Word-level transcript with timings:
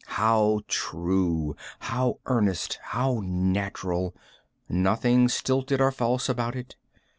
How 0.15 0.61
true, 0.67 1.55
how 1.77 2.21
earnest, 2.25 2.79
how 2.85 3.21
natural! 3.23 4.15
Nothing 4.67 5.29
stilted 5.29 5.79
or 5.79 5.91
false 5.91 6.27
about 6.27 6.55
it. 6.55 6.75